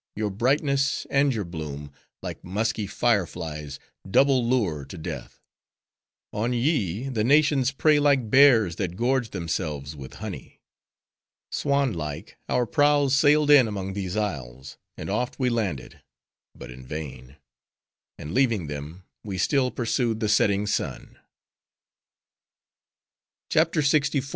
your 0.15 0.29
brightness 0.31 1.05
and 1.11 1.31
your 1.35 1.43
bloom, 1.45 1.91
like 2.23 2.43
musky 2.43 2.87
fire 2.87 3.25
flies, 3.27 3.77
double 4.09 4.43
lure 4.43 4.83
to 4.83 4.97
death! 4.97 5.39
On 6.33 6.53
ye, 6.53 7.07
the 7.09 7.23
nations 7.23 7.71
prey 7.71 7.99
like 7.99 8.31
bears 8.31 8.77
that 8.77 8.95
gorge 8.95 9.29
themselves 9.29 9.95
with 9.95 10.15
honey." 10.15 10.59
Swan 11.51 11.93
like, 11.93 12.39
our 12.49 12.65
prows 12.65 13.13
sailed 13.15 13.51
in 13.51 13.67
among 13.67 13.93
these 13.93 14.17
isles; 14.17 14.75
and 14.97 15.07
oft 15.07 15.37
we 15.37 15.51
landed; 15.51 16.01
but 16.55 16.71
in 16.71 16.83
vain; 16.83 17.35
and 18.17 18.33
leaving 18.33 18.65
them, 18.65 19.03
we 19.23 19.37
still 19.37 19.69
pursued 19.69 20.19
the 20.19 20.27
setting 20.29 20.65
sun. 20.65 21.19
CHAPTER 23.51 23.81
LXIV. 23.81 24.27